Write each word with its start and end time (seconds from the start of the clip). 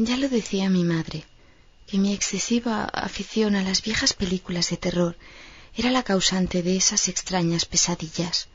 Ya 0.00 0.16
lo 0.16 0.28
decía 0.28 0.70
mi 0.70 0.84
madre, 0.84 1.24
que 1.88 1.98
mi 1.98 2.14
excesiva 2.14 2.84
afición 2.84 3.56
a 3.56 3.62
las 3.62 3.82
viejas 3.82 4.14
películas 4.14 4.70
de 4.70 4.76
terror 4.76 5.16
era 5.74 5.90
la 5.90 6.04
causante 6.04 6.62
de 6.62 6.76
esas 6.76 7.08
extrañas 7.08 7.64
pesadillas. 7.64 8.46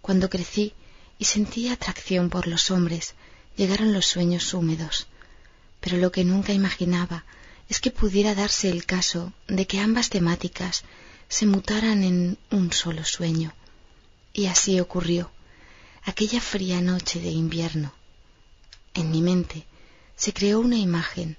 Cuando 0.00 0.28
crecí 0.28 0.74
y 1.20 1.26
sentí 1.26 1.68
atracción 1.68 2.30
por 2.30 2.48
los 2.48 2.72
hombres, 2.72 3.14
llegaron 3.56 3.92
los 3.92 4.06
sueños 4.06 4.52
húmedos. 4.54 5.06
Pero 5.80 5.98
lo 5.98 6.10
que 6.10 6.24
nunca 6.24 6.52
imaginaba 6.52 7.24
es 7.68 7.78
que 7.78 7.92
pudiera 7.92 8.34
darse 8.34 8.68
el 8.68 8.84
caso 8.84 9.32
de 9.46 9.68
que 9.68 9.78
ambas 9.78 10.10
temáticas 10.10 10.82
se 11.28 11.46
mutaran 11.46 12.02
en 12.02 12.38
un 12.50 12.72
solo 12.72 13.04
sueño. 13.04 13.54
Y 14.32 14.46
así 14.46 14.80
ocurrió, 14.80 15.30
aquella 16.02 16.40
fría 16.40 16.80
noche 16.80 17.20
de 17.20 17.30
invierno. 17.30 17.94
En 18.94 19.12
mi 19.12 19.22
mente 19.22 19.64
se 20.16 20.32
creó 20.32 20.60
una 20.60 20.76
imagen, 20.76 21.36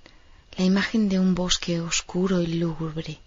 la 0.58 0.66
imagen 0.66 1.10
de 1.10 1.20
un 1.20 1.36
bosque 1.36 1.80
oscuro 1.80 2.42
y 2.42 2.48
lúgubre, 2.48 3.20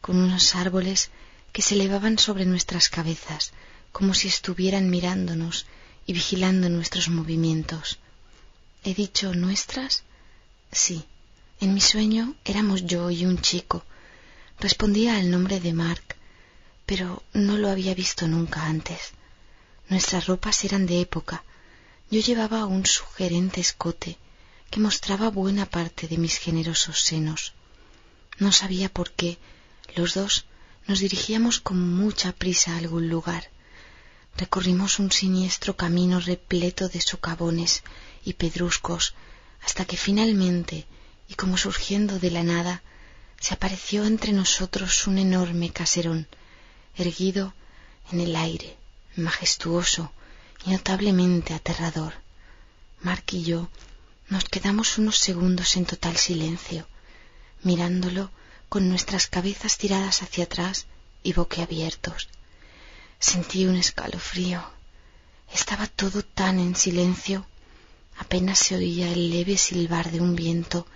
con 0.00 0.16
unos 0.16 0.54
árboles 0.54 1.10
que 1.52 1.62
se 1.62 1.74
elevaban 1.74 2.18
sobre 2.18 2.44
nuestras 2.46 2.88
cabezas, 2.88 3.52
como 3.92 4.14
si 4.14 4.28
estuvieran 4.28 4.90
mirándonos 4.90 5.66
y 6.06 6.12
vigilando 6.12 6.68
nuestros 6.68 7.08
movimientos. 7.08 7.98
¿He 8.82 8.94
dicho 8.94 9.34
nuestras? 9.34 10.02
Sí. 10.70 11.04
En 11.60 11.72
mi 11.72 11.80
sueño 11.80 12.34
éramos 12.44 12.84
yo 12.84 13.10
y 13.10 13.24
un 13.24 13.38
chico. 13.40 13.84
Respondía 14.60 15.16
al 15.16 15.30
nombre 15.30 15.60
de 15.60 15.72
Mark, 15.72 16.16
pero 16.84 17.22
no 17.32 17.56
lo 17.56 17.70
había 17.70 17.94
visto 17.94 18.28
nunca 18.28 18.66
antes. 18.66 19.12
Nuestras 19.88 20.26
ropas 20.26 20.64
eran 20.64 20.86
de 20.86 21.00
época. 21.00 21.44
Yo 22.10 22.20
llevaba 22.20 22.66
un 22.66 22.84
sugerente 22.84 23.60
escote 23.60 24.18
que 24.74 24.80
mostraba 24.80 25.28
buena 25.30 25.66
parte 25.66 26.08
de 26.08 26.18
mis 26.18 26.36
generosos 26.36 26.98
senos. 27.10 27.52
No 28.40 28.50
sabía 28.50 28.88
por 28.88 29.12
qué 29.12 29.38
los 29.94 30.14
dos 30.14 30.46
nos 30.88 30.98
dirigíamos 30.98 31.60
con 31.60 31.78
mucha 31.94 32.32
prisa 32.32 32.72
a 32.72 32.78
algún 32.78 33.08
lugar. 33.08 33.52
Recorrimos 34.36 34.98
un 34.98 35.12
siniestro 35.12 35.76
camino 35.76 36.18
repleto 36.18 36.88
de 36.88 37.00
socavones 37.00 37.84
y 38.24 38.32
pedruscos 38.32 39.14
hasta 39.64 39.84
que 39.84 39.96
finalmente, 39.96 40.88
y 41.28 41.34
como 41.34 41.56
surgiendo 41.56 42.18
de 42.18 42.32
la 42.32 42.42
nada, 42.42 42.82
se 43.38 43.54
apareció 43.54 44.04
entre 44.04 44.32
nosotros 44.32 45.06
un 45.06 45.18
enorme 45.18 45.70
caserón, 45.70 46.26
erguido 46.96 47.54
en 48.10 48.18
el 48.18 48.34
aire, 48.34 48.76
majestuoso 49.14 50.10
y 50.66 50.72
notablemente 50.72 51.54
aterrador. 51.54 52.14
Mark 53.02 53.26
y 53.30 53.44
yo 53.44 53.68
nos 54.28 54.44
quedamos 54.44 54.98
unos 54.98 55.18
segundos 55.18 55.76
en 55.76 55.84
total 55.84 56.16
silencio, 56.16 56.86
mirándolo 57.62 58.30
con 58.68 58.88
nuestras 58.88 59.26
cabezas 59.26 59.78
tiradas 59.78 60.22
hacia 60.22 60.44
atrás 60.44 60.86
y 61.22 61.32
boquiabiertos. 61.32 62.28
Sentí 63.18 63.66
un 63.66 63.76
escalofrío. 63.76 64.62
Estaba 65.52 65.86
todo 65.86 66.22
tan 66.22 66.58
en 66.58 66.74
silencio. 66.74 67.46
Apenas 68.18 68.58
se 68.58 68.76
oía 68.76 69.10
el 69.12 69.30
leve 69.30 69.56
silbar 69.56 70.10
de 70.10 70.20
un 70.20 70.34
viento 70.34 70.86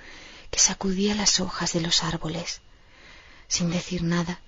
que 0.50 0.58
sacudía 0.58 1.14
las 1.14 1.40
hojas 1.40 1.72
de 1.72 1.80
los 1.80 2.02
árboles. 2.02 2.60
Sin 3.46 3.70
decir 3.70 4.02
nada, 4.02 4.40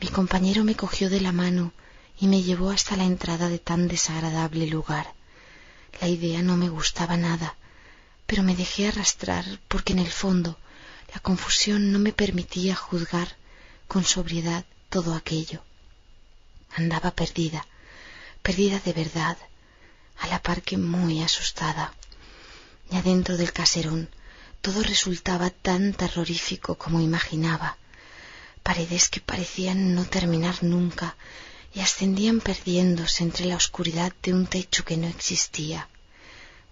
mi 0.00 0.08
compañero 0.08 0.64
me 0.64 0.76
cogió 0.76 1.08
de 1.10 1.20
la 1.20 1.32
mano 1.32 1.72
y 2.18 2.26
me 2.26 2.42
llevó 2.42 2.70
hasta 2.70 2.96
la 2.96 3.04
entrada 3.04 3.48
de 3.48 3.58
tan 3.58 3.88
desagradable 3.88 4.66
lugar. 4.66 5.14
La 6.00 6.08
idea 6.08 6.42
no 6.42 6.56
me 6.56 6.68
gustaba 6.68 7.16
nada, 7.16 7.56
pero 8.26 8.42
me 8.42 8.56
dejé 8.56 8.88
arrastrar 8.88 9.44
porque 9.68 9.92
en 9.92 9.98
el 9.98 10.10
fondo 10.10 10.58
la 11.12 11.20
confusión 11.20 11.92
no 11.92 11.98
me 11.98 12.12
permitía 12.12 12.74
juzgar 12.74 13.36
con 13.88 14.04
sobriedad 14.04 14.64
todo 14.88 15.14
aquello. 15.14 15.62
Andaba 16.76 17.10
perdida, 17.12 17.66
perdida 18.42 18.80
de 18.80 18.92
verdad, 18.92 19.36
a 20.18 20.26
la 20.26 20.42
par 20.42 20.62
que 20.62 20.76
muy 20.76 21.22
asustada. 21.22 21.94
Y 22.90 22.96
adentro 22.96 23.36
del 23.36 23.52
caserón 23.52 24.08
todo 24.60 24.82
resultaba 24.82 25.50
tan 25.50 25.92
terrorífico 25.92 26.76
como 26.76 27.00
imaginaba. 27.00 27.76
Paredes 28.62 29.08
que 29.10 29.20
parecían 29.20 29.94
no 29.94 30.04
terminar 30.06 30.62
nunca 30.62 31.16
y 31.74 31.80
ascendían 31.80 32.40
perdiéndose 32.40 33.24
entre 33.24 33.44
la 33.44 33.56
oscuridad 33.56 34.12
de 34.22 34.32
un 34.32 34.46
techo 34.46 34.84
que 34.84 34.96
no 34.96 35.06
existía. 35.06 35.88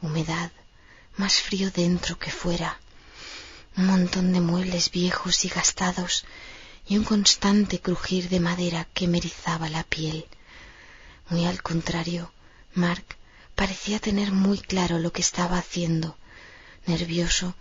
Humedad, 0.00 0.50
más 1.16 1.40
frío 1.40 1.70
dentro 1.70 2.18
que 2.18 2.30
fuera. 2.30 2.80
Un 3.76 3.86
montón 3.86 4.32
de 4.32 4.40
muebles 4.40 4.90
viejos 4.90 5.44
y 5.44 5.48
gastados 5.48 6.24
y 6.86 6.96
un 6.96 7.04
constante 7.04 7.80
crujir 7.80 8.28
de 8.28 8.40
madera 8.40 8.86
que 8.92 9.08
me 9.08 9.18
erizaba 9.18 9.68
la 9.68 9.84
piel. 9.84 10.26
Muy 11.28 11.46
al 11.46 11.62
contrario, 11.62 12.32
Mark 12.74 13.16
parecía 13.54 13.98
tener 13.98 14.32
muy 14.32 14.58
claro 14.58 14.98
lo 14.98 15.12
que 15.12 15.22
estaba 15.22 15.58
haciendo. 15.58 16.16
Nervioso, 16.86 17.54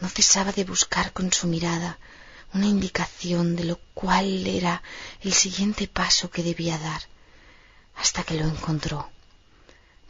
no 0.00 0.08
cesaba 0.08 0.52
de 0.52 0.64
buscar 0.64 1.12
con 1.12 1.32
su 1.32 1.46
mirada 1.46 1.98
una 2.52 2.66
indicación 2.66 3.56
de 3.56 3.64
lo 3.64 3.78
cual 3.94 4.46
era 4.46 4.82
el 5.22 5.32
siguiente 5.32 5.88
paso 5.88 6.30
que 6.30 6.42
debía 6.42 6.78
dar, 6.78 7.02
hasta 7.96 8.22
que 8.22 8.34
lo 8.34 8.46
encontró. 8.46 9.10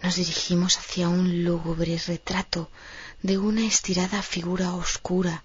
Nos 0.03 0.17
dirigimos 0.17 0.79
hacia 0.79 1.09
un 1.09 1.45
lúgubre 1.45 2.01
retrato 2.07 2.71
de 3.23 3.39
una 3.39 3.67
estirada 3.67 4.23
figura 4.23 4.75
oscura 4.75 5.43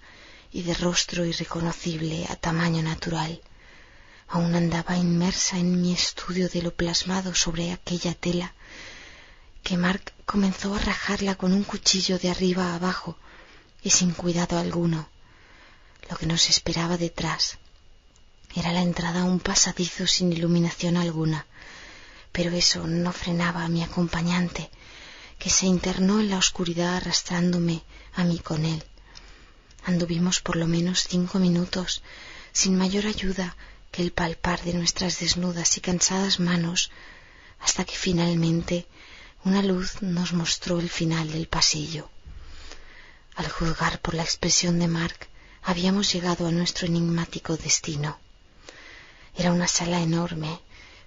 y 0.52 0.62
de 0.62 0.74
rostro 0.74 1.24
irreconocible 1.24 2.26
a 2.28 2.36
tamaño 2.36 2.82
natural. 2.82 3.40
Aún 4.28 4.54
andaba 4.54 4.96
inmersa 4.96 5.58
en 5.58 5.80
mi 5.80 5.92
estudio 5.92 6.48
de 6.48 6.62
lo 6.62 6.74
plasmado 6.74 7.34
sobre 7.34 7.72
aquella 7.72 8.14
tela, 8.14 8.54
que 9.62 9.76
Mark 9.76 10.12
comenzó 10.26 10.74
a 10.74 10.78
rajarla 10.78 11.34
con 11.34 11.52
un 11.52 11.64
cuchillo 11.64 12.18
de 12.18 12.30
arriba 12.30 12.72
a 12.72 12.74
abajo 12.76 13.16
y 13.82 13.90
sin 13.90 14.12
cuidado 14.12 14.58
alguno. 14.58 15.08
Lo 16.10 16.16
que 16.16 16.26
nos 16.26 16.50
esperaba 16.50 16.96
detrás 16.96 17.58
era 18.54 18.72
la 18.72 18.82
entrada 18.82 19.22
a 19.22 19.24
un 19.24 19.40
pasadizo 19.40 20.06
sin 20.06 20.32
iluminación 20.32 20.96
alguna, 20.96 21.46
pero 22.32 22.50
eso 22.50 22.86
no 22.86 23.12
frenaba 23.12 23.64
a 23.64 23.68
mi 23.68 23.82
acompañante, 23.82 24.70
que 25.38 25.50
se 25.50 25.66
internó 25.66 26.20
en 26.20 26.30
la 26.30 26.38
oscuridad 26.38 26.96
arrastrándome 26.96 27.82
a 28.14 28.24
mí 28.24 28.38
con 28.38 28.64
él. 28.64 28.82
Anduvimos 29.84 30.40
por 30.40 30.56
lo 30.56 30.66
menos 30.66 31.06
cinco 31.08 31.38
minutos 31.38 32.02
sin 32.52 32.76
mayor 32.76 33.06
ayuda 33.06 33.56
que 33.90 34.02
el 34.02 34.12
palpar 34.12 34.62
de 34.62 34.74
nuestras 34.74 35.20
desnudas 35.20 35.76
y 35.76 35.80
cansadas 35.80 36.40
manos 36.40 36.90
hasta 37.60 37.84
que 37.84 37.96
finalmente 37.96 38.86
una 39.44 39.62
luz 39.62 40.00
nos 40.02 40.32
mostró 40.32 40.78
el 40.78 40.88
final 40.88 41.30
del 41.32 41.48
pasillo. 41.48 42.08
Al 43.34 43.48
juzgar 43.48 44.00
por 44.00 44.14
la 44.14 44.22
expresión 44.22 44.78
de 44.78 44.88
Mark, 44.88 45.28
habíamos 45.62 46.12
llegado 46.12 46.46
a 46.46 46.52
nuestro 46.52 46.86
enigmático 46.86 47.56
destino. 47.56 48.18
Era 49.34 49.52
una 49.52 49.66
sala 49.66 50.00
enorme, 50.00 50.60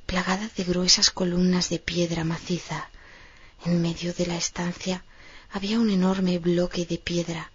plagada 0.06 0.50
de 0.56 0.64
gruesas 0.64 1.10
columnas 1.10 1.70
de 1.70 1.80
piedra 1.80 2.24
maciza. 2.24 2.90
En 3.66 3.82
medio 3.82 4.14
de 4.14 4.26
la 4.28 4.38
estancia 4.38 5.04
había 5.52 5.80
un 5.80 5.90
enorme 5.90 6.38
bloque 6.40 6.86
de 6.86 6.98
piedra 6.98 7.52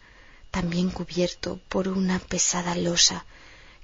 también 0.51 0.91
cubierto 0.91 1.61
por 1.69 1.87
una 1.89 2.19
pesada 2.19 2.75
losa 2.75 3.25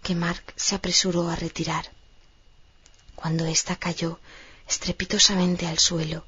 que 0.02 0.14
Mark 0.14 0.52
se 0.56 0.74
apresuró 0.74 1.28
a 1.28 1.36
retirar. 1.36 1.90
Cuando 3.14 3.46
ésta 3.46 3.76
cayó 3.76 4.20
estrepitosamente 4.68 5.66
al 5.66 5.78
suelo, 5.78 6.24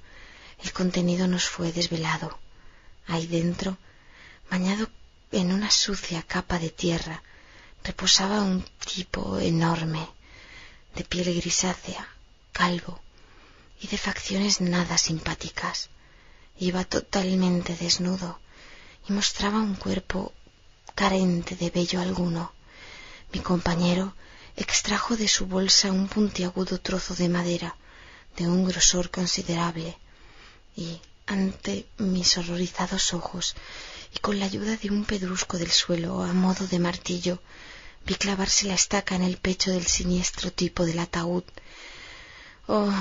el 0.63 0.73
contenido 0.73 1.27
nos 1.27 1.49
fue 1.49 1.73
desvelado. 1.73 2.39
Ahí 3.07 3.27
dentro, 3.27 3.79
bañado 4.51 4.89
en 5.33 5.53
una 5.53 5.71
sucia 5.71 6.23
capa 6.23 6.59
de 6.59 6.71
tierra, 6.71 7.23
reposaba 7.85 8.43
un 8.43 8.65
tipo 8.85 9.39
enorme, 9.39 10.09
de 10.95 11.05
piel 11.05 11.35
grisácea, 11.35 12.09
calvo 12.53 13.01
y 13.81 13.87
de 13.89 13.99
facciones 13.99 14.61
nada 14.61 14.99
simpáticas. 14.99 15.91
Iba 16.59 16.85
totalmente 16.85 17.77
desnudo 17.77 18.41
y 19.09 19.13
mostraba 19.13 19.59
un 19.59 19.77
cuerpo 19.77 20.33
carente 20.95 21.55
de 21.57 21.71
vello 21.71 22.01
alguno. 22.01 22.53
Mi 23.33 23.41
compañero 23.41 24.15
extrajo 24.57 25.17
de 25.17 25.29
su 25.29 25.47
bolsa 25.47 25.93
un 25.93 26.09
puntiagudo 26.09 26.81
trozo 26.81 27.15
de 27.15 27.29
madera 27.29 27.77
de 28.37 28.49
un 28.49 28.65
grosor 28.65 29.11
considerable 29.11 29.97
y 30.77 31.01
ante 31.27 31.87
mis 31.99 32.39
horrorizados 32.39 33.13
ojos 33.13 33.55
y 34.15 34.19
con 34.19 34.39
la 34.39 34.47
ayuda 34.47 34.77
de 34.77 34.91
un 34.91 35.05
pedrusco 35.05 35.59
del 35.59 35.71
suelo 35.71 36.23
a 36.23 36.33
modo 36.33 36.67
de 36.67 36.79
martillo 36.79 37.41
vi 38.07 38.15
clavarse 38.15 38.67
la 38.67 38.75
estaca 38.75 39.15
en 39.15 39.23
el 39.23 39.37
pecho 39.37 39.71
del 39.71 39.87
siniestro 39.87 40.51
tipo 40.51 40.87
del 40.87 40.99
ataúd. 41.01 41.45
Oh. 42.71 42.93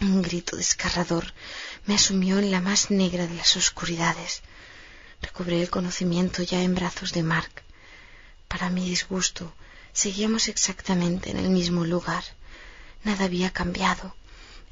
Un 0.00 0.20
grito 0.20 0.56
desgarrador 0.56 1.32
me 1.86 1.94
asumió 1.94 2.40
en 2.40 2.50
la 2.50 2.60
más 2.60 2.90
negra 2.90 3.28
de 3.28 3.36
las 3.36 3.56
oscuridades. 3.56 4.42
Recobré 5.22 5.62
el 5.62 5.70
conocimiento 5.70 6.42
ya 6.42 6.62
en 6.62 6.74
brazos 6.74 7.12
de 7.12 7.22
Mark. 7.22 7.62
Para 8.48 8.70
mi 8.70 8.84
disgusto, 8.90 9.54
seguíamos 9.92 10.48
exactamente 10.48 11.30
en 11.30 11.36
el 11.36 11.48
mismo 11.48 11.84
lugar. 11.84 12.24
Nada 13.04 13.26
había 13.26 13.52
cambiado, 13.52 14.16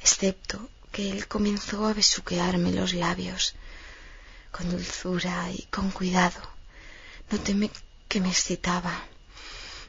excepto 0.01 0.69
que 0.91 1.13
él 1.13 1.29
comenzó 1.29 1.87
a 1.87 1.93
besuquearme 1.93 2.73
los 2.73 2.95
labios 2.95 3.55
con 4.51 4.69
dulzura 4.71 5.53
y 5.53 5.63
con 5.71 5.93
cuidado. 5.93 6.43
Notéme 7.31 7.71
que 8.09 8.21
me 8.21 8.31
excitaba, 8.31 9.05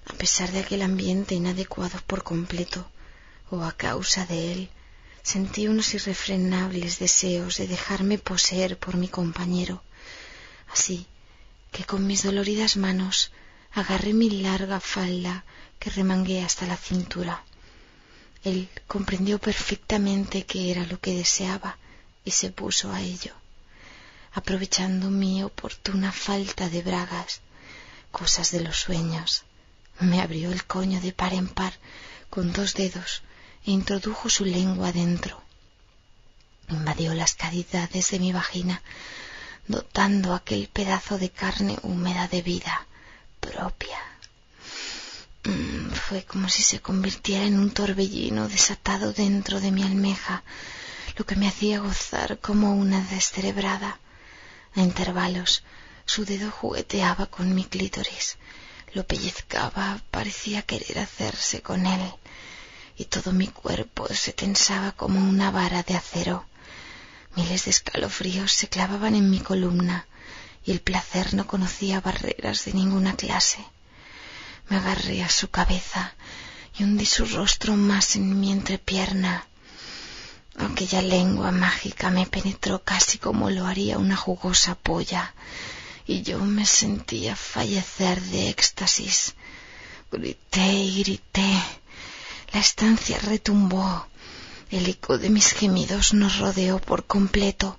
a 0.05 0.13
pesar 0.13 0.51
de 0.51 0.59
aquel 0.59 0.83
ambiente 0.83 1.33
inadecuado 1.33 1.99
por 2.05 2.21
completo, 2.21 2.87
o 3.51 3.63
a 3.63 3.71
causa 3.73 4.25
de 4.25 4.51
él, 4.51 4.69
sentí 5.21 5.67
unos 5.67 5.93
irrefrenables 5.93 6.99
deseos 6.99 7.57
de 7.57 7.67
dejarme 7.67 8.17
poseer 8.17 8.77
por 8.77 8.95
mi 8.97 9.07
compañero, 9.07 9.83
así 10.71 11.07
que 11.71 11.83
con 11.83 12.07
mis 12.07 12.23
doloridas 12.23 12.77
manos 12.77 13.31
agarré 13.73 14.13
mi 14.13 14.29
larga 14.29 14.79
falda 14.79 15.43
que 15.79 15.89
remangué 15.89 16.41
hasta 16.41 16.65
la 16.65 16.77
cintura. 16.77 17.43
Él 18.43 18.69
comprendió 18.87 19.39
perfectamente 19.39 20.45
qué 20.45 20.71
era 20.71 20.85
lo 20.85 20.99
que 20.99 21.13
deseaba 21.13 21.77
y 22.23 22.31
se 22.31 22.51
puso 22.51 22.91
a 22.91 23.01
ello. 23.01 23.33
Aprovechando 24.33 25.09
mi 25.09 25.43
oportuna 25.43 26.11
falta 26.11 26.69
de 26.69 26.81
bragas, 26.81 27.41
cosas 28.11 28.51
de 28.51 28.61
los 28.61 28.77
sueños, 28.77 29.43
me 29.99 30.21
abrió 30.21 30.51
el 30.51 30.65
coño 30.65 31.01
de 31.01 31.11
par 31.11 31.33
en 31.33 31.47
par 31.47 31.73
con 32.29 32.53
dos 32.53 32.73
dedos 32.73 33.23
introdujo 33.65 34.29
su 34.29 34.45
lengua 34.45 34.91
dentro. 34.91 35.41
Invadió 36.69 37.13
las 37.13 37.35
cavidades 37.35 38.11
de 38.11 38.19
mi 38.19 38.31
vagina, 38.31 38.81
dotando 39.67 40.33
aquel 40.33 40.67
pedazo 40.67 41.17
de 41.17 41.29
carne 41.29 41.77
húmeda 41.81 42.27
de 42.27 42.41
vida 42.41 42.87
propia. 43.39 43.99
Mm, 45.43 45.91
fue 45.91 46.23
como 46.23 46.49
si 46.49 46.63
se 46.63 46.79
convirtiera 46.79 47.45
en 47.45 47.59
un 47.59 47.71
torbellino 47.71 48.47
desatado 48.47 49.13
dentro 49.13 49.59
de 49.59 49.71
mi 49.71 49.83
almeja, 49.83 50.43
lo 51.17 51.25
que 51.25 51.35
me 51.35 51.47
hacía 51.47 51.79
gozar 51.79 52.39
como 52.39 52.75
una 52.75 53.01
descerebrada. 53.01 53.99
A 54.75 54.81
intervalos 54.81 55.63
su 56.05 56.25
dedo 56.25 56.51
jugueteaba 56.51 57.27
con 57.27 57.55
mi 57.55 57.63
clítoris, 57.63 58.37
lo 58.93 59.05
pellizcaba, 59.05 60.01
parecía 60.11 60.61
querer 60.61 60.99
hacerse 60.99 61.61
con 61.61 61.85
él 61.85 62.13
y 62.97 63.05
todo 63.05 63.31
mi 63.31 63.47
cuerpo 63.47 64.07
se 64.13 64.33
tensaba 64.33 64.91
como 64.93 65.19
una 65.19 65.51
vara 65.51 65.83
de 65.83 65.95
acero. 65.95 66.45
Miles 67.35 67.65
de 67.65 67.71
escalofríos 67.71 68.53
se 68.53 68.69
clavaban 68.69 69.15
en 69.15 69.29
mi 69.29 69.39
columna 69.39 70.05
y 70.65 70.71
el 70.71 70.81
placer 70.81 71.33
no 71.33 71.45
conocía 71.45 72.01
barreras 72.01 72.65
de 72.65 72.73
ninguna 72.73 73.15
clase. 73.15 73.59
Me 74.69 74.77
agarré 74.77 75.23
a 75.23 75.29
su 75.29 75.49
cabeza 75.49 76.15
y 76.77 76.83
hundí 76.83 77.05
su 77.05 77.25
rostro 77.25 77.75
más 77.75 78.15
en 78.15 78.39
mi 78.39 78.51
entrepierna. 78.51 79.45
Aquella 80.57 81.01
lengua 81.01 81.51
mágica 81.51 82.09
me 82.09 82.25
penetró 82.25 82.81
casi 82.83 83.17
como 83.17 83.49
lo 83.49 83.65
haría 83.67 83.97
una 83.97 84.15
jugosa 84.15 84.75
polla, 84.75 85.33
y 86.07 86.21
yo 86.21 86.39
me 86.39 86.65
sentía 86.65 87.35
fallecer 87.35 88.21
de 88.21 88.49
éxtasis. 88.49 89.35
Grité 90.11 90.71
y 90.73 91.03
grité, 91.03 91.61
la 92.55 92.61
estancia 92.61 93.19
retumbó. 93.19 94.07
El 94.71 94.87
eco 94.87 95.17
de 95.17 95.29
mis 95.29 95.51
gemidos 95.51 96.13
nos 96.13 96.39
rodeó 96.39 96.79
por 96.79 97.05
completo, 97.05 97.77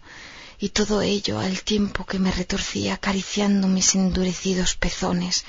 y 0.59 0.69
todo 0.69 1.01
ello 1.01 1.39
al 1.39 1.63
tiempo 1.63 2.05
que 2.05 2.19
me 2.19 2.31
retorcía 2.31 2.93
acariciando 2.93 3.69
mis 3.69 3.95
endurecidos 3.95 4.77
pezones 4.77 5.47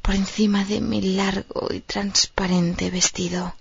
por 0.00 0.14
encima 0.14 0.64
de 0.64 0.80
mi 0.80 1.02
largo 1.02 1.68
y 1.70 1.80
transparente 1.80 2.90
vestido. 2.90 3.54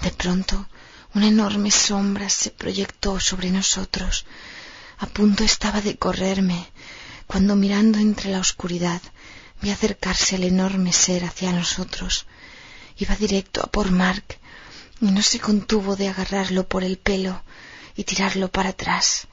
De 0.00 0.10
pronto, 0.10 0.68
una 1.14 1.28
enorme 1.28 1.70
sombra 1.70 2.28
se 2.28 2.50
proyectó 2.50 3.20
sobre 3.20 3.52
nosotros. 3.52 4.26
A 4.98 5.06
punto 5.06 5.44
estaba 5.44 5.80
de 5.80 5.98
correrme, 5.98 6.66
cuando 7.28 7.54
mirando 7.54 8.00
entre 8.00 8.32
la 8.32 8.40
oscuridad 8.40 9.02
vi 9.62 9.70
acercarse 9.70 10.34
el 10.34 10.42
enorme 10.42 10.92
ser 10.92 11.24
hacia 11.24 11.52
nosotros. 11.52 12.26
Iba 12.98 13.14
directo 13.16 13.62
a 13.62 13.66
por 13.66 13.90
Mark 13.90 14.38
y 15.00 15.06
no 15.06 15.22
se 15.22 15.38
contuvo 15.38 15.96
de 15.96 16.08
agarrarlo 16.08 16.66
por 16.66 16.82
el 16.82 16.96
pelo 16.96 17.42
y 17.94 18.04
tirarlo 18.04 18.48
para 18.48 18.70
atrás, 18.70 19.28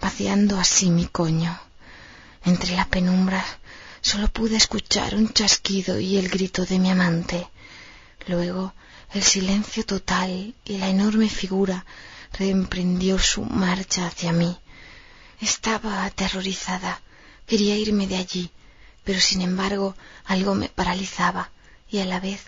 vaciando 0.00 0.58
así 0.58 0.90
mi 0.90 1.06
coño. 1.06 1.58
Entre 2.44 2.76
la 2.76 2.86
penumbra 2.86 3.44
solo 4.00 4.28
pude 4.28 4.56
escuchar 4.56 5.14
un 5.14 5.32
chasquido 5.32 5.98
y 5.98 6.16
el 6.16 6.28
grito 6.28 6.64
de 6.64 6.78
mi 6.78 6.90
amante. 6.90 7.48
Luego 8.26 8.74
el 9.12 9.22
silencio 9.22 9.84
total 9.84 10.54
y 10.64 10.78
la 10.78 10.88
enorme 10.88 11.28
figura 11.28 11.84
reemprendió 12.32 13.18
su 13.18 13.42
marcha 13.42 14.06
hacia 14.06 14.32
mí. 14.32 14.56
Estaba 15.40 16.04
aterrorizada. 16.04 17.00
Quería 17.46 17.76
irme 17.76 18.06
de 18.06 18.16
allí, 18.16 18.50
pero 19.02 19.20
sin 19.20 19.40
embargo 19.40 19.96
algo 20.24 20.54
me 20.54 20.68
paralizaba 20.68 21.50
y 21.90 21.98
a 21.98 22.04
la 22.04 22.20
vez 22.20 22.40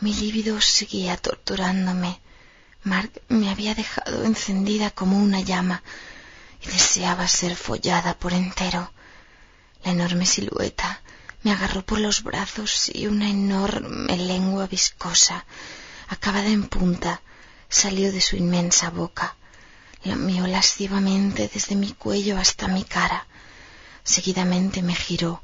mi 0.00 0.14
líbido 0.14 0.60
seguía 0.60 1.16
torturándome. 1.16 2.20
Mark 2.84 3.20
me 3.28 3.50
había 3.50 3.74
dejado 3.74 4.24
encendida 4.24 4.90
como 4.90 5.18
una 5.18 5.40
llama 5.40 5.82
y 6.62 6.66
deseaba 6.68 7.26
ser 7.26 7.56
follada 7.56 8.16
por 8.16 8.32
entero. 8.32 8.92
La 9.82 9.90
enorme 9.90 10.24
silueta 10.24 11.02
me 11.42 11.50
agarró 11.50 11.84
por 11.84 11.98
los 11.98 12.22
brazos 12.22 12.90
y 12.94 13.06
una 13.06 13.28
enorme 13.28 14.16
lengua 14.16 14.68
viscosa, 14.68 15.44
acabada 16.08 16.48
en 16.48 16.68
punta, 16.68 17.20
salió 17.68 18.12
de 18.12 18.20
su 18.20 18.36
inmensa 18.36 18.90
boca. 18.90 19.36
Lamió 20.04 20.46
lascivamente 20.46 21.50
desde 21.52 21.74
mi 21.74 21.92
cuello 21.92 22.38
hasta 22.38 22.68
mi 22.68 22.84
cara. 22.84 23.26
Seguidamente 24.04 24.80
me 24.80 24.94
giró, 24.94 25.42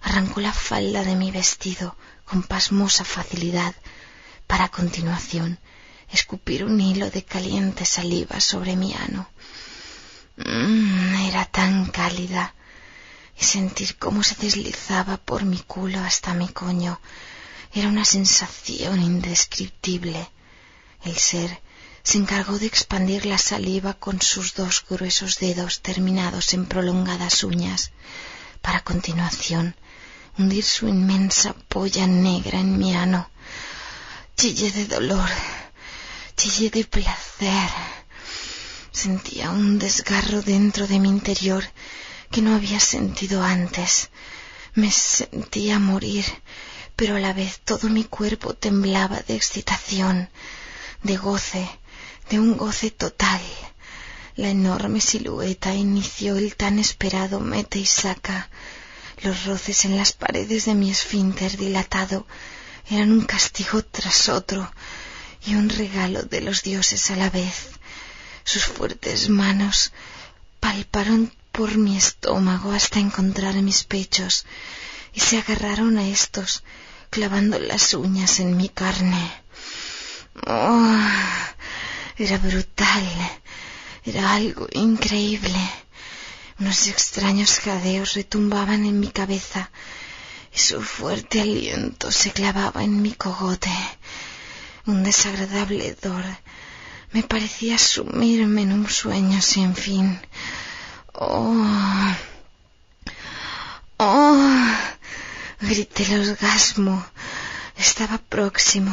arrancó 0.00 0.40
la 0.40 0.52
falda 0.52 1.02
de 1.02 1.16
mi 1.16 1.32
vestido 1.32 1.96
con 2.24 2.44
pasmosa 2.44 3.04
facilidad 3.04 3.74
para 4.46 4.68
continuación 4.68 5.58
escupir 6.10 6.64
un 6.64 6.80
hilo 6.80 7.10
de 7.10 7.24
caliente 7.24 7.84
saliva 7.84 8.40
sobre 8.40 8.76
mi 8.76 8.94
ano. 8.94 9.28
Mm, 10.36 11.14
era 11.28 11.44
tan 11.46 11.86
cálida 11.86 12.54
y 13.38 13.44
sentir 13.44 13.96
cómo 13.96 14.22
se 14.22 14.34
deslizaba 14.36 15.16
por 15.16 15.44
mi 15.44 15.58
culo 15.58 16.00
hasta 16.00 16.34
mi 16.34 16.48
coño 16.48 17.00
era 17.72 17.88
una 17.88 18.04
sensación 18.04 19.02
indescriptible. 19.02 20.30
El 21.02 21.16
ser 21.16 21.60
se 22.02 22.18
encargó 22.18 22.58
de 22.58 22.66
expandir 22.66 23.26
la 23.26 23.38
saliva 23.38 23.94
con 23.94 24.22
sus 24.22 24.54
dos 24.54 24.84
gruesos 24.88 25.38
dedos 25.38 25.82
terminados 25.82 26.54
en 26.54 26.66
prolongadas 26.66 27.42
uñas, 27.44 27.90
para 28.62 28.82
continuación 28.82 29.76
hundir 30.38 30.64
su 30.64 30.86
inmensa 30.86 31.54
polla 31.68 32.06
negra 32.06 32.60
en 32.60 32.78
mi 32.78 32.94
ano 32.94 33.28
Chillé 34.38 34.70
de 34.70 34.84
dolor, 34.84 35.30
chillé 36.36 36.68
de 36.68 36.84
placer. 36.84 37.70
Sentía 38.92 39.48
un 39.50 39.78
desgarro 39.78 40.42
dentro 40.42 40.86
de 40.86 41.00
mi 41.00 41.08
interior 41.08 41.64
que 42.30 42.42
no 42.42 42.54
había 42.54 42.78
sentido 42.78 43.42
antes. 43.42 44.10
Me 44.74 44.90
sentía 44.90 45.78
morir, 45.78 46.26
pero 46.96 47.16
a 47.16 47.18
la 47.18 47.32
vez 47.32 47.60
todo 47.64 47.88
mi 47.88 48.04
cuerpo 48.04 48.52
temblaba 48.52 49.20
de 49.20 49.34
excitación, 49.34 50.28
de 51.02 51.16
goce, 51.16 51.66
de 52.28 52.38
un 52.38 52.58
goce 52.58 52.90
total. 52.90 53.40
La 54.34 54.50
enorme 54.50 55.00
silueta 55.00 55.74
inició 55.74 56.36
el 56.36 56.56
tan 56.56 56.78
esperado 56.78 57.40
mete 57.40 57.78
y 57.78 57.86
saca. 57.86 58.50
Los 59.22 59.46
roces 59.46 59.86
en 59.86 59.96
las 59.96 60.12
paredes 60.12 60.66
de 60.66 60.74
mi 60.74 60.90
esfínter 60.90 61.56
dilatado 61.56 62.26
eran 62.88 63.10
un 63.12 63.22
castigo 63.22 63.82
tras 63.82 64.28
otro 64.28 64.72
y 65.44 65.54
un 65.54 65.68
regalo 65.68 66.22
de 66.22 66.40
los 66.40 66.62
dioses 66.62 67.10
a 67.10 67.16
la 67.16 67.30
vez. 67.30 67.70
Sus 68.44 68.64
fuertes 68.64 69.28
manos 69.28 69.92
palparon 70.60 71.32
por 71.52 71.76
mi 71.76 71.96
estómago 71.96 72.72
hasta 72.72 73.00
encontrar 73.00 73.54
mis 73.56 73.84
pechos 73.84 74.44
y 75.12 75.20
se 75.20 75.38
agarraron 75.38 75.98
a 75.98 76.06
estos, 76.06 76.62
clavando 77.10 77.58
las 77.58 77.94
uñas 77.94 78.40
en 78.40 78.56
mi 78.56 78.68
carne. 78.68 79.32
Oh, 80.46 80.98
era 82.18 82.38
brutal, 82.38 83.08
era 84.04 84.34
algo 84.34 84.68
increíble. 84.72 85.58
Unos 86.58 86.86
extraños 86.86 87.58
jadeos 87.58 88.14
retumbaban 88.14 88.84
en 88.84 89.00
mi 89.00 89.08
cabeza 89.08 89.70
su 90.56 90.82
fuerte 90.82 91.42
aliento 91.42 92.10
se 92.10 92.32
clavaba 92.32 92.82
en 92.82 93.02
mi 93.02 93.12
cogote. 93.12 93.70
Un 94.86 95.02
desagradable 95.02 95.88
hedor 95.88 96.24
me 97.12 97.22
parecía 97.22 97.78
sumirme 97.78 98.62
en 98.62 98.72
un 98.72 98.88
sueño 98.88 99.40
sin 99.42 99.74
fin. 99.74 100.20
Oh, 101.12 102.14
¡Oh! 103.98 104.66
Grité 105.60 106.04
el 106.12 106.30
orgasmo. 106.30 107.06
Estaba 107.76 108.18
próximo. 108.18 108.92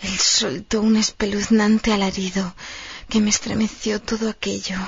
Él 0.00 0.18
soltó 0.18 0.80
un 0.80 0.96
espeluznante 0.96 1.92
alarido 1.92 2.54
que 3.08 3.20
me 3.20 3.30
estremeció 3.30 4.00
todo 4.00 4.28
aquello. 4.30 4.78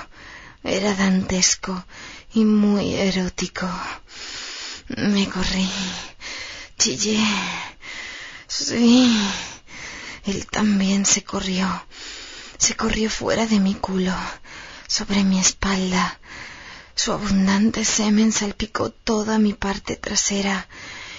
Era 0.64 0.94
dantesco 0.94 1.84
y 2.32 2.44
muy 2.44 2.94
erótico. 2.94 3.68
Me 4.88 5.28
corrí. 5.28 5.70
Chillé. 6.78 7.18
Sí. 8.46 9.18
Él 10.24 10.46
también 10.46 11.06
se 11.06 11.24
corrió. 11.24 11.86
Se 12.58 12.76
corrió 12.76 13.08
fuera 13.10 13.46
de 13.46 13.60
mi 13.60 13.74
culo, 13.74 14.14
sobre 14.86 15.24
mi 15.24 15.40
espalda. 15.40 16.18
Su 16.94 17.12
abundante 17.12 17.84
semen 17.84 18.30
salpicó 18.30 18.90
toda 18.90 19.38
mi 19.38 19.54
parte 19.54 19.96
trasera 19.96 20.68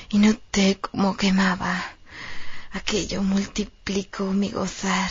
y 0.09 0.19
noté 0.19 0.79
cómo 0.79 1.17
quemaba. 1.17 1.83
Aquello 2.71 3.21
multiplicó 3.21 4.25
mi 4.25 4.49
gozar, 4.49 5.09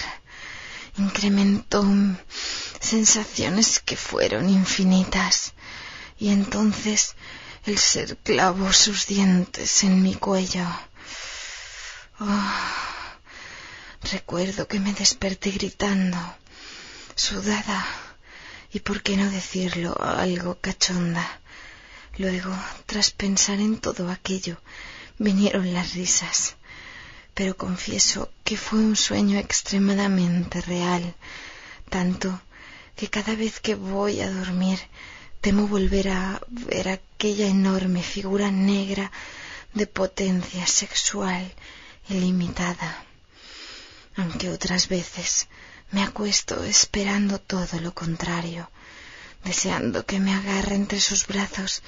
incrementó 0.96 1.84
sensaciones 2.80 3.80
que 3.80 3.96
fueron 3.96 4.48
infinitas, 4.48 5.54
y 6.18 6.28
entonces 6.28 7.16
el 7.66 7.78
ser 7.78 8.18
clavó 8.18 8.72
sus 8.72 9.06
dientes 9.06 9.84
en 9.84 10.02
mi 10.02 10.14
cuello. 10.14 10.66
Oh, 12.20 12.52
recuerdo 14.02 14.68
que 14.68 14.80
me 14.80 14.92
desperté 14.92 15.50
gritando, 15.50 16.18
sudada 17.14 17.86
y 18.72 18.80
por 18.80 19.02
qué 19.02 19.16
no 19.16 19.30
decirlo 19.30 19.96
algo 20.00 20.58
cachonda. 20.60 21.40
Luego, 22.18 22.54
tras 22.86 23.10
pensar 23.10 23.58
en 23.60 23.78
todo 23.78 24.10
aquello, 24.10 24.60
vinieron 25.18 25.72
las 25.72 25.94
risas. 25.94 26.56
Pero 27.32 27.56
confieso 27.56 28.30
que 28.44 28.56
fue 28.56 28.78
un 28.78 28.94
sueño 28.94 29.38
extremadamente 29.38 30.60
real, 30.60 31.14
tanto 31.88 32.40
que 32.94 33.08
cada 33.08 33.34
vez 33.34 33.58
que 33.58 33.74
voy 33.74 34.20
a 34.20 34.30
dormir 34.30 34.78
temo 35.40 35.66
volver 35.66 36.10
a 36.10 36.40
ver 36.48 36.88
aquella 37.24 37.46
enorme 37.46 38.02
figura 38.02 38.50
negra 38.50 39.10
de 39.72 39.86
potencia 39.86 40.66
sexual 40.66 41.54
ilimitada. 42.10 43.02
Aunque 44.14 44.50
otras 44.50 44.88
veces 44.88 45.48
me 45.90 46.02
acuesto 46.02 46.62
esperando 46.64 47.38
todo 47.38 47.80
lo 47.80 47.94
contrario, 47.94 48.70
deseando 49.42 50.04
que 50.04 50.20
me 50.20 50.34
agarre 50.34 50.74
entre 50.74 51.00
sus 51.00 51.26
brazos 51.26 51.82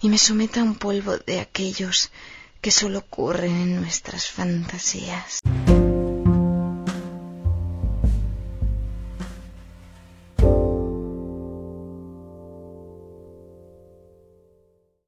y 0.00 0.08
me 0.08 0.18
someta 0.18 0.60
a 0.60 0.62
un 0.62 0.76
polvo 0.76 1.18
de 1.18 1.40
aquellos 1.40 2.12
que 2.60 2.70
solo 2.70 3.00
ocurren 3.00 3.56
en 3.56 3.80
nuestras 3.80 4.28
fantasías. 4.28 5.40